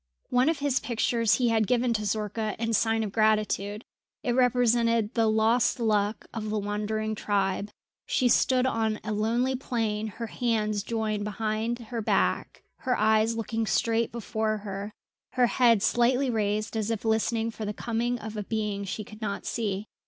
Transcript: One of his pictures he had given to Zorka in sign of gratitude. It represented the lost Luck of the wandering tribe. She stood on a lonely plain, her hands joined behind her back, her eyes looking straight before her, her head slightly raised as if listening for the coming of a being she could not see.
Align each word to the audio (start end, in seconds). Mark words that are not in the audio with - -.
One 0.31 0.49
of 0.49 0.57
his 0.57 0.79
pictures 0.79 1.35
he 1.35 1.49
had 1.49 1.67
given 1.67 1.93
to 1.93 2.05
Zorka 2.05 2.55
in 2.57 2.73
sign 2.73 3.03
of 3.03 3.11
gratitude. 3.11 3.85
It 4.23 4.31
represented 4.33 5.13
the 5.13 5.27
lost 5.27 5.79
Luck 5.79 6.25
of 6.33 6.49
the 6.49 6.57
wandering 6.57 7.13
tribe. 7.13 7.69
She 8.07 8.27
stood 8.27 8.65
on 8.65 8.99
a 9.03 9.13
lonely 9.13 9.55
plain, 9.55 10.07
her 10.07 10.25
hands 10.25 10.81
joined 10.81 11.23
behind 11.23 11.77
her 11.77 12.01
back, 12.01 12.63
her 12.77 12.97
eyes 12.97 13.35
looking 13.35 13.67
straight 13.67 14.11
before 14.11 14.57
her, 14.65 14.91
her 15.33 15.45
head 15.45 15.83
slightly 15.83 16.31
raised 16.31 16.75
as 16.75 16.89
if 16.89 17.05
listening 17.05 17.51
for 17.51 17.63
the 17.63 17.71
coming 17.71 18.17
of 18.17 18.35
a 18.35 18.41
being 18.41 18.83
she 18.85 19.03
could 19.03 19.21
not 19.21 19.45
see. 19.45 19.85